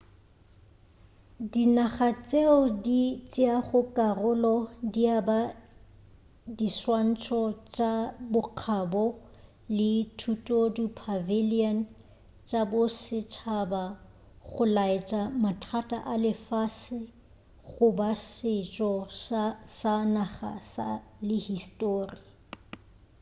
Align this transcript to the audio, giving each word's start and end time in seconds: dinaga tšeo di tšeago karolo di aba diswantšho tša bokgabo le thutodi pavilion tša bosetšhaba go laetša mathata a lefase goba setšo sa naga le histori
dinaga 1.51 2.09
tšeo 2.27 2.57
di 2.85 3.01
tšeago 3.31 3.81
karolo 3.97 4.55
di 4.93 5.03
aba 5.19 5.41
diswantšho 6.57 7.41
tša 7.75 7.93
bokgabo 8.31 9.05
le 9.77 9.91
thutodi 10.19 10.85
pavilion 10.99 11.77
tša 12.49 12.61
bosetšhaba 12.71 13.83
go 14.51 14.63
laetša 14.75 15.21
mathata 15.43 15.97
a 16.13 16.15
lefase 16.23 16.99
goba 17.69 18.11
setšo 18.33 18.91
sa 19.79 19.93
naga 20.15 20.51
le 21.27 21.37
histori 21.47 22.19